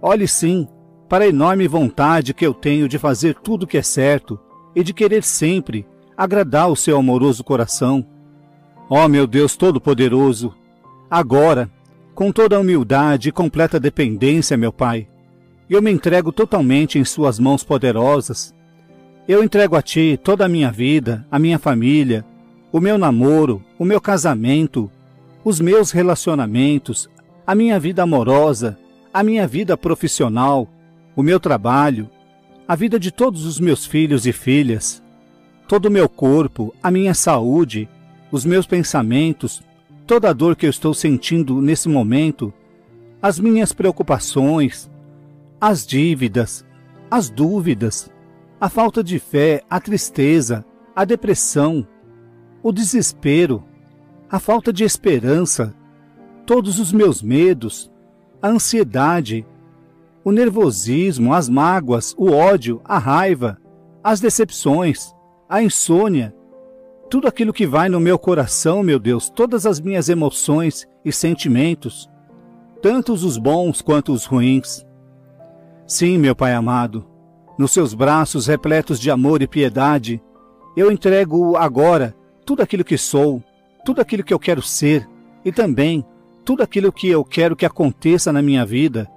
Olhe 0.00 0.26
sim 0.28 0.68
para 1.08 1.24
a 1.24 1.28
enorme 1.28 1.68
vontade 1.68 2.34
que 2.34 2.46
eu 2.46 2.54
tenho 2.54 2.88
de 2.88 2.98
fazer 2.98 3.34
tudo 3.34 3.64
o 3.64 3.66
que 3.66 3.78
é 3.78 3.82
certo 3.82 4.38
e 4.74 4.82
de 4.82 4.92
querer 4.92 5.22
sempre 5.22 5.86
agradar 6.16 6.70
o 6.70 6.76
seu 6.76 6.96
amoroso 6.96 7.44
coração. 7.44 8.04
Ó 8.88 9.04
oh, 9.04 9.08
meu 9.08 9.26
Deus 9.26 9.56
Todo-Poderoso, 9.56 10.54
agora, 11.10 11.70
com 12.14 12.30
toda 12.30 12.56
a 12.56 12.60
humildade 12.60 13.28
e 13.28 13.32
completa 13.32 13.80
dependência, 13.80 14.56
meu 14.56 14.72
Pai, 14.72 15.08
eu 15.68 15.80
me 15.80 15.90
entrego 15.90 16.30
totalmente 16.30 16.98
em 16.98 17.04
Suas 17.04 17.38
mãos 17.38 17.64
poderosas. 17.64 18.54
Eu 19.26 19.42
entrego 19.42 19.74
a 19.74 19.82
Ti 19.82 20.20
toda 20.22 20.44
a 20.44 20.48
minha 20.48 20.70
vida, 20.70 21.26
a 21.30 21.38
minha 21.38 21.58
família, 21.58 22.24
o 22.70 22.80
meu 22.80 22.98
namoro, 22.98 23.62
o 23.78 23.84
meu 23.84 24.00
casamento, 24.00 24.90
os 25.44 25.60
meus 25.60 25.90
relacionamentos, 25.90 27.08
a 27.46 27.54
minha 27.54 27.78
vida 27.78 28.02
amorosa, 28.02 28.78
a 29.12 29.22
minha 29.22 29.46
vida 29.46 29.76
profissional, 29.76 30.68
o 31.14 31.22
meu 31.22 31.38
trabalho, 31.38 32.10
a 32.66 32.74
vida 32.74 32.98
de 32.98 33.10
todos 33.10 33.44
os 33.44 33.60
meus 33.60 33.84
filhos 33.84 34.26
e 34.26 34.32
filhas 34.32 35.04
todo 35.66 35.86
o 35.86 35.90
meu 35.90 36.08
corpo, 36.08 36.74
a 36.82 36.90
minha 36.90 37.14
saúde, 37.14 37.88
os 38.30 38.44
meus 38.44 38.66
pensamentos, 38.66 39.62
toda 40.06 40.30
a 40.30 40.32
dor 40.32 40.56
que 40.56 40.66
eu 40.66 40.70
estou 40.70 40.92
sentindo 40.92 41.60
nesse 41.60 41.88
momento, 41.88 42.52
as 43.22 43.40
minhas 43.40 43.72
preocupações, 43.72 44.90
as 45.60 45.86
dívidas, 45.86 46.64
as 47.10 47.30
dúvidas, 47.30 48.10
a 48.60 48.68
falta 48.68 49.02
de 49.02 49.18
fé, 49.18 49.62
a 49.68 49.80
tristeza, 49.80 50.64
a 50.94 51.04
depressão, 51.04 51.86
o 52.62 52.70
desespero, 52.70 53.64
a 54.30 54.38
falta 54.38 54.72
de 54.72 54.84
esperança, 54.84 55.74
todos 56.46 56.78
os 56.78 56.92
meus 56.92 57.22
medos, 57.22 57.90
a 58.40 58.48
ansiedade, 58.48 59.46
o 60.24 60.30
nervosismo, 60.30 61.32
as 61.32 61.48
mágoas, 61.48 62.14
o 62.16 62.30
ódio, 62.30 62.80
a 62.84 62.98
raiva, 62.98 63.58
as 64.02 64.20
decepções, 64.20 65.14
a 65.48 65.62
insônia, 65.62 66.34
tudo 67.10 67.28
aquilo 67.28 67.52
que 67.52 67.66
vai 67.66 67.88
no 67.88 68.00
meu 68.00 68.18
coração, 68.18 68.82
meu 68.82 68.98
Deus, 68.98 69.30
todas 69.30 69.66
as 69.66 69.80
minhas 69.80 70.08
emoções 70.08 70.86
e 71.04 71.12
sentimentos, 71.12 72.08
tantos 72.82 73.22
os 73.22 73.38
bons 73.38 73.80
quanto 73.80 74.12
os 74.12 74.24
ruins. 74.24 74.84
Sim, 75.86 76.18
meu 76.18 76.34
Pai 76.34 76.54
amado, 76.54 77.06
nos 77.58 77.72
seus 77.72 77.94
braços 77.94 78.46
repletos 78.46 78.98
de 78.98 79.10
amor 79.10 79.42
e 79.42 79.46
piedade, 79.46 80.22
eu 80.76 80.90
entrego 80.90 81.56
agora 81.56 82.14
tudo 82.44 82.62
aquilo 82.62 82.84
que 82.84 82.98
sou, 82.98 83.42
tudo 83.84 84.00
aquilo 84.00 84.24
que 84.24 84.34
eu 84.34 84.38
quero 84.38 84.60
ser 84.60 85.08
e 85.44 85.52
também 85.52 86.04
tudo 86.44 86.62
aquilo 86.62 86.92
que 86.92 87.08
eu 87.08 87.24
quero 87.24 87.56
que 87.56 87.64
aconteça 87.64 88.32
na 88.32 88.42
minha 88.42 88.64
vida. 88.64 89.10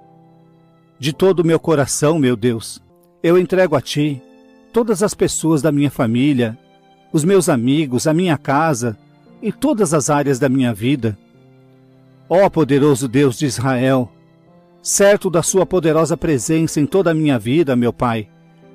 De 0.98 1.12
todo 1.12 1.40
o 1.40 1.46
meu 1.46 1.60
coração, 1.60 2.18
meu 2.18 2.34
Deus, 2.34 2.82
eu 3.22 3.38
entrego 3.38 3.76
a 3.76 3.80
Ti 3.80 4.20
todas 4.72 5.02
as 5.02 5.14
pessoas 5.14 5.60
da 5.62 5.70
minha 5.70 5.90
família, 5.90 6.58
os 7.12 7.24
meus 7.24 7.48
amigos, 7.48 8.06
a 8.06 8.14
minha 8.14 8.36
casa 8.36 8.96
e 9.42 9.52
todas 9.52 9.94
as 9.94 10.10
áreas 10.10 10.38
da 10.38 10.48
minha 10.48 10.72
vida. 10.74 11.16
Ó 12.28 12.48
poderoso 12.48 13.08
Deus 13.08 13.38
de 13.38 13.46
Israel, 13.46 14.10
certo 14.82 15.30
da 15.30 15.42
Sua 15.42 15.64
poderosa 15.64 16.16
presença 16.16 16.80
em 16.80 16.86
toda 16.86 17.10
a 17.10 17.14
minha 17.14 17.38
vida, 17.38 17.76
meu 17.76 17.92
Pai, 17.92 18.28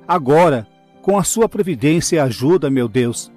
agora, 0.06 0.66
com 1.02 1.18
a 1.18 1.24
Sua 1.24 1.48
providência 1.48 2.16
e 2.16 2.18
ajuda, 2.18 2.70
meu 2.70 2.88
Deus, 2.88 3.30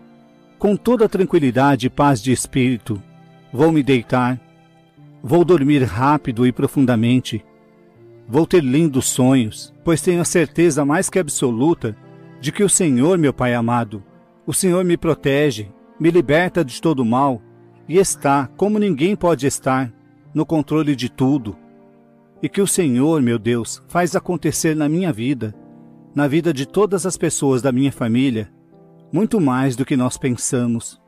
com 0.57 0.75
toda 0.75 1.09
tranquilidade 1.09 1.87
e 1.87 1.89
paz 1.89 2.21
de 2.21 2.31
espírito, 2.31 3.01
vou 3.51 3.71
me 3.71 3.83
deitar, 3.83 4.39
vou 5.27 5.43
dormir 5.43 5.83
rápido 5.83 6.47
e 6.47 6.53
profundamente, 6.53 7.43
vou 8.25 8.47
ter 8.47 8.63
lindos 8.63 9.09
sonhos, 9.09 9.73
pois 9.83 10.01
tenho 10.01 10.21
a 10.21 10.25
certeza 10.25 10.85
mais 10.85 11.09
que 11.09 11.19
absoluta 11.19 11.97
de 12.39 12.49
que 12.49 12.63
o 12.63 12.69
Senhor, 12.69 13.17
meu 13.17 13.33
Pai 13.33 13.53
amado, 13.53 14.01
o 14.45 14.53
Senhor 14.53 14.85
me 14.85 14.95
protege, 14.95 15.69
me 15.99 16.09
liberta 16.09 16.63
de 16.63 16.81
todo 16.81 17.03
mal 17.03 17.41
e 17.89 17.97
está, 17.97 18.47
como 18.55 18.79
ninguém 18.79 19.17
pode 19.17 19.45
estar, 19.45 19.91
no 20.33 20.45
controle 20.45 20.95
de 20.95 21.09
tudo. 21.09 21.57
E 22.41 22.47
que 22.47 22.61
o 22.61 22.67
Senhor, 22.67 23.21
meu 23.21 23.37
Deus, 23.37 23.83
faz 23.89 24.15
acontecer 24.15 24.77
na 24.77 24.87
minha 24.87 25.11
vida, 25.11 25.53
na 26.15 26.25
vida 26.25 26.53
de 26.53 26.65
todas 26.65 27.05
as 27.05 27.17
pessoas 27.17 27.61
da 27.61 27.73
minha 27.73 27.91
família, 27.91 28.49
muito 29.11 29.41
mais 29.41 29.75
do 29.75 29.83
que 29.83 29.97
nós 29.97 30.15
pensamos 30.15 31.01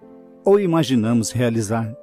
ou 0.43 0.59
imaginamos 0.59 1.31
realizar. 1.31 1.95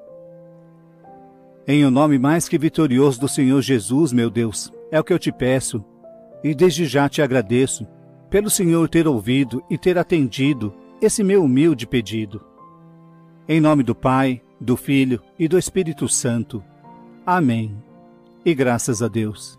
Em 1.69 1.85
o 1.85 1.91
nome 1.91 2.17
mais 2.17 2.49
que 2.49 2.57
vitorioso 2.57 3.19
do 3.19 3.29
Senhor 3.29 3.61
Jesus, 3.61 4.13
meu 4.13 4.31
Deus, 4.31 4.73
é 4.89 5.01
o 5.01 5.05
que 5.05 5.13
eu 5.13 5.19
te 5.19 5.33
peço, 5.33 5.85
e 6.45 6.55
desde 6.55 6.87
já 6.87 7.09
te 7.09 7.21
agradeço 7.21 7.85
pelo 8.31 8.49
Senhor 8.49 8.89
ter 8.89 9.09
ouvido 9.09 9.65
e 9.69 9.77
ter 9.77 9.99
atendido 9.99 10.73
esse 11.03 11.25
meu 11.25 11.43
humilde 11.43 11.85
pedido. 11.85 12.41
Em 13.49 13.61
nome 13.61 13.83
do 13.83 13.97
Pai, 13.97 14.41
do 14.61 14.77
Filho 14.77 15.21
e 15.37 15.49
do 15.49 15.59
Espírito 15.59 16.09
Santo. 16.09 16.63
Amém. 17.27 17.77
E 18.45 18.55
graças 18.55 19.03
a 19.03 19.09
Deus. 19.09 19.59